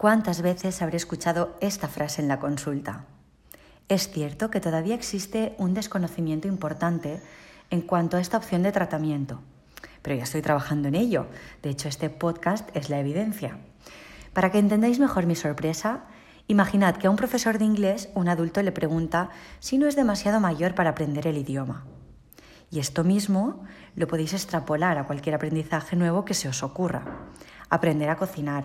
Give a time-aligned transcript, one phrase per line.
[0.00, 3.04] ¿Cuántas veces habré escuchado esta frase en la consulta?
[3.86, 7.20] Es cierto que todavía existe un desconocimiento importante
[7.68, 9.42] en cuanto a esta opción de tratamiento,
[10.00, 11.26] pero ya estoy trabajando en ello.
[11.62, 13.58] De hecho, este podcast es la evidencia.
[14.32, 16.04] Para que entendáis mejor mi sorpresa,
[16.48, 19.28] imaginad que a un profesor de inglés un adulto le pregunta
[19.58, 21.84] si no es demasiado mayor para aprender el idioma.
[22.70, 23.64] Y esto mismo
[23.96, 27.04] lo podéis extrapolar a cualquier aprendizaje nuevo que se os ocurra.
[27.68, 28.64] Aprender a cocinar,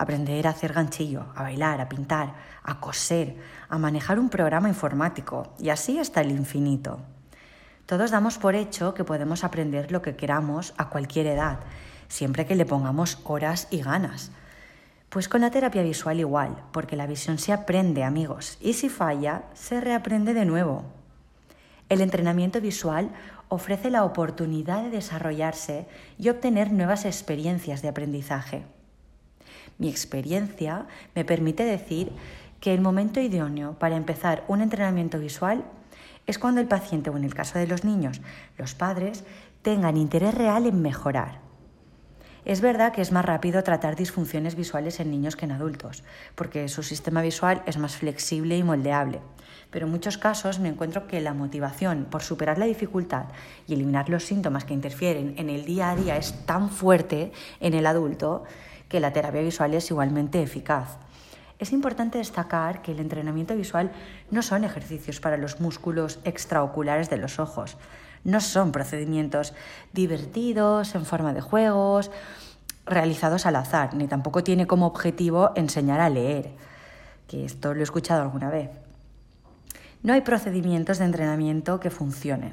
[0.00, 2.32] aprender a hacer ganchillo, a bailar, a pintar,
[2.62, 3.36] a coser,
[3.68, 7.00] a manejar un programa informático y así hasta el infinito.
[7.84, 11.60] Todos damos por hecho que podemos aprender lo que queramos a cualquier edad,
[12.08, 14.30] siempre que le pongamos horas y ganas.
[15.10, 19.42] Pues con la terapia visual igual, porque la visión se aprende, amigos, y si falla,
[19.52, 20.84] se reaprende de nuevo.
[21.90, 23.10] El entrenamiento visual
[23.50, 28.64] ofrece la oportunidad de desarrollarse y obtener nuevas experiencias de aprendizaje.
[29.80, 32.12] Mi experiencia me permite decir
[32.60, 35.64] que el momento idóneo para empezar un entrenamiento visual
[36.26, 38.20] es cuando el paciente o en el caso de los niños,
[38.58, 39.24] los padres,
[39.62, 41.40] tengan interés real en mejorar.
[42.44, 46.68] Es verdad que es más rápido tratar disfunciones visuales en niños que en adultos, porque
[46.68, 49.20] su sistema visual es más flexible y moldeable.
[49.70, 53.26] Pero en muchos casos me encuentro que la motivación por superar la dificultad
[53.66, 57.72] y eliminar los síntomas que interfieren en el día a día es tan fuerte en
[57.72, 58.44] el adulto
[58.90, 60.98] que la terapia visual es igualmente eficaz.
[61.58, 63.92] Es importante destacar que el entrenamiento visual
[64.30, 67.78] no son ejercicios para los músculos extraoculares de los ojos,
[68.24, 69.54] no son procedimientos
[69.92, 72.10] divertidos, en forma de juegos,
[72.84, 76.50] realizados al azar, ni tampoco tiene como objetivo enseñar a leer,
[77.28, 78.70] que esto lo he escuchado alguna vez.
[80.02, 82.52] No hay procedimientos de entrenamiento que funcionen,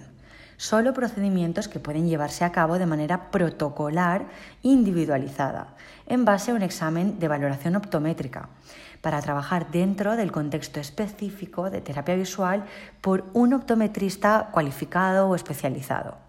[0.57, 4.25] solo procedimientos que pueden llevarse a cabo de manera protocolar
[4.63, 5.75] individualizada,
[6.07, 8.49] en base a un examen de valoración optométrica
[9.01, 12.65] para trabajar dentro del contexto específico de terapia visual
[13.01, 16.27] por un optometrista cualificado o especializado.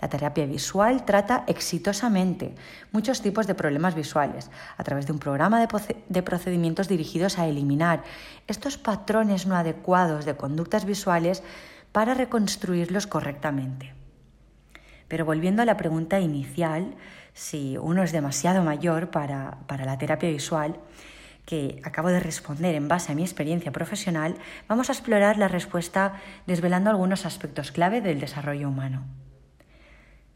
[0.00, 2.54] La terapia visual trata exitosamente
[2.92, 8.04] muchos tipos de problemas visuales a través de un programa de, procedimientos dirigidos a eliminar
[8.46, 11.42] estos patrones no adecuados de conductas visuales
[11.92, 13.94] para reconstruirlos correctamente.
[15.08, 16.94] Pero volviendo a la pregunta inicial,
[17.32, 20.80] si uno es demasiado mayor para la terapia visual,
[21.46, 24.34] que acabo de responder en base a mi experiencia profesional,
[24.68, 26.14] vamos a explorar la respuesta
[26.46, 29.04] desvelando algunos aspectos clave del desarrollo humano.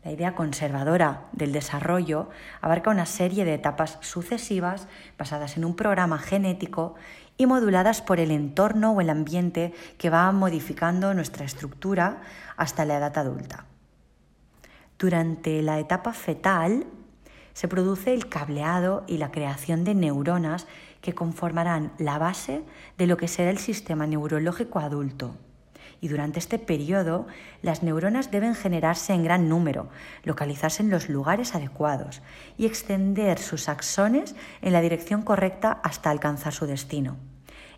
[0.05, 2.31] La idea conservadora del desarrollo
[2.62, 4.87] abarca una serie de etapas sucesivas
[5.19, 6.94] basadas en un programa genético
[7.40, 12.20] y moduladas por el entorno o el ambiente que va modificando nuestra estructura
[12.58, 13.64] hasta la edad adulta.
[14.98, 16.84] Durante la etapa fetal
[17.54, 20.66] se produce el cableado y la creación de neuronas
[21.00, 22.62] que conformarán la base
[22.98, 25.34] de lo que será el sistema neurológico adulto.
[26.00, 27.27] Y durante este periodo,
[27.62, 29.88] las neuronas deben generarse en gran número,
[30.25, 32.22] localizarse en los lugares adecuados
[32.56, 37.16] y extender sus axones en la dirección correcta hasta alcanzar su destino.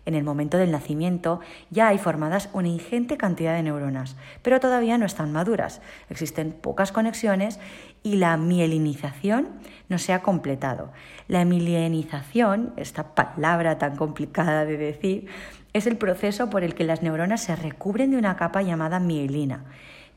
[0.05, 4.97] En el momento del nacimiento ya hay formadas una ingente cantidad de neuronas, pero todavía
[4.97, 5.81] no están maduras.
[6.09, 7.59] Existen pocas conexiones
[8.03, 9.47] y la mielinización
[9.87, 10.91] no se ha completado.
[11.27, 15.27] La mielinización, esta palabra tan complicada de decir,
[15.71, 19.63] es el proceso por el que las neuronas se recubren de una capa llamada mielina,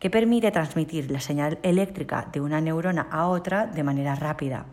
[0.00, 4.66] que permite transmitir la señal eléctrica de una neurona a otra de manera rápida.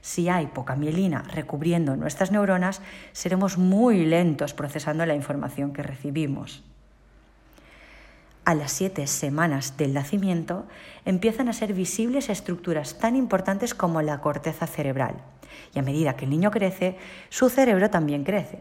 [0.00, 2.80] Si hay poca mielina recubriendo nuestras neuronas,
[3.12, 6.62] seremos muy lentos procesando la información que recibimos.
[8.44, 10.66] A las siete semanas del nacimiento
[11.04, 15.16] empiezan a ser visibles estructuras tan importantes como la corteza cerebral.
[15.74, 16.96] Y a medida que el niño crece,
[17.28, 18.60] su cerebro también crece.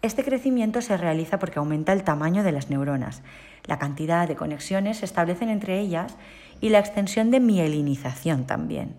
[0.00, 3.22] Este crecimiento se realiza porque aumenta el tamaño de las neuronas,
[3.64, 6.16] la cantidad de conexiones se establecen entre ellas
[6.60, 8.96] y la extensión de mielinización también.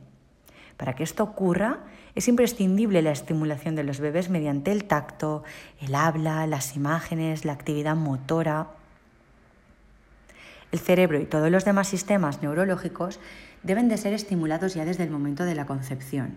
[0.78, 1.80] Para que esto ocurra,
[2.16, 5.44] es imprescindible la estimulación de los bebés mediante el tacto,
[5.80, 8.68] el habla, las imágenes, la actividad motora.
[10.72, 13.20] El cerebro y todos los demás sistemas neurológicos
[13.62, 16.36] deben de ser estimulados ya desde el momento de la concepción.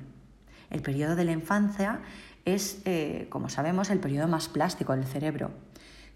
[0.71, 2.01] El periodo de la infancia
[2.45, 5.51] es, eh, como sabemos, el periodo más plástico del cerebro.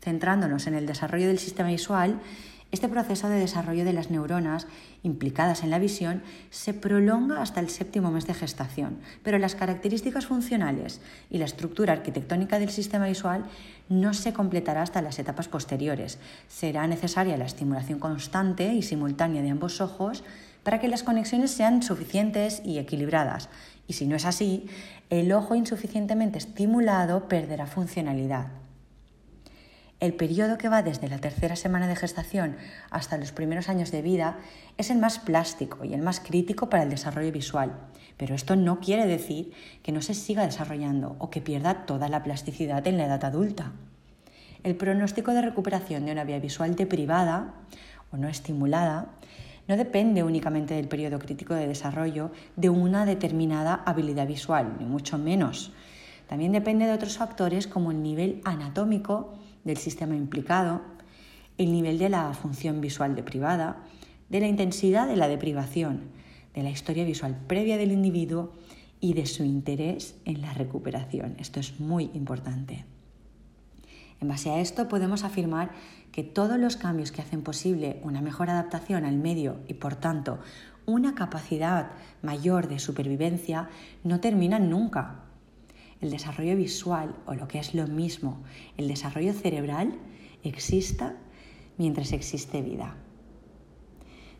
[0.00, 2.20] Centrándonos en el desarrollo del sistema visual,
[2.72, 4.66] este proceso de desarrollo de las neuronas
[5.02, 10.26] implicadas en la visión se prolonga hasta el séptimo mes de gestación, pero las características
[10.26, 11.00] funcionales
[11.30, 13.44] y la estructura arquitectónica del sistema visual
[13.88, 16.18] no se completará hasta las etapas posteriores.
[16.48, 20.22] Será necesaria la estimulación constante y simultánea de ambos ojos
[20.62, 23.48] para que las conexiones sean suficientes y equilibradas
[23.88, 24.66] Y si no es así,
[25.08, 28.48] el ojo insuficientemente estimulado perderá funcionalidad.
[30.00, 32.56] El periodo que va desde la tercera semana de gestación
[32.90, 34.38] hasta los primeros años de vida
[34.78, 37.78] es el más plástico y el más crítico para el desarrollo visual,
[38.16, 39.52] pero esto no quiere decir
[39.82, 43.72] que no se siga desarrollando o que pierda toda la plasticidad en la edad adulta.
[44.62, 47.52] El pronóstico de recuperación de una vía visual deprivada
[48.10, 49.10] o no estimulada
[49.68, 55.18] no depende únicamente del periodo crítico de desarrollo de una determinada habilidad visual, ni mucho
[55.18, 55.74] menos.
[56.26, 59.34] También depende de otros factores como el nivel anatómico
[59.64, 60.82] del sistema implicado,
[61.58, 63.84] el nivel de la función visual deprivada,
[64.28, 66.10] de la intensidad de la deprivación,
[66.54, 68.52] de la historia visual previa del individuo
[69.00, 71.36] y de su interés en la recuperación.
[71.38, 72.84] Esto es muy importante.
[74.20, 75.70] En base a esto podemos afirmar
[76.12, 80.38] que todos los cambios que hacen posible una mejor adaptación al medio y por tanto
[80.84, 81.92] una capacidad
[82.22, 83.70] mayor de supervivencia
[84.04, 85.24] no terminan nunca,
[86.00, 88.42] el desarrollo visual o lo que es lo mismo,
[88.76, 89.98] el desarrollo cerebral,
[90.42, 91.16] exista
[91.76, 92.96] mientras existe vida.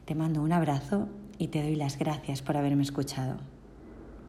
[0.05, 1.09] Te mando un abrazo
[1.39, 3.39] y te doy las gracias por haberme escuchado.